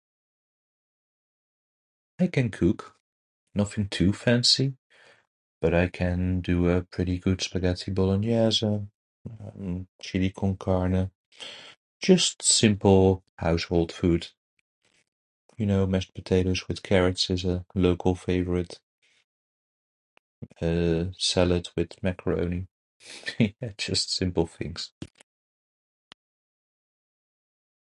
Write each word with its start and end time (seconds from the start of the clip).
I 2.17 2.25
can 2.25 2.49
cook. 2.49 2.99
Nothing 3.53 3.87
too 3.87 4.13
fancy, 4.13 4.75
but 5.59 5.75
I 5.75 5.89
can 5.89 6.41
do 6.41 6.69
a 6.69 6.81
pretty 6.81 7.19
good 7.19 7.39
spaghetti 7.41 7.91
bolognese, 7.91 8.65
um, 9.29 9.87
chili 10.01 10.31
con 10.31 10.57
carne. 10.57 11.11
Just 11.99 12.41
simple 12.41 13.23
household 13.35 13.91
food. 13.91 14.29
You 15.57 15.67
know, 15.67 15.85
mashed 15.85 16.15
potatoes 16.15 16.67
with 16.67 16.81
carrots 16.81 17.29
is 17.29 17.45
a 17.45 17.63
local 17.75 18.15
favorite. 18.15 18.79
Uh, 20.59 21.11
salad 21.19 21.69
with 21.75 22.01
macaroni. 22.01 22.65
Yeah, 23.37 23.73
just 23.77 24.11
simple 24.11 24.47
things. 24.47 24.91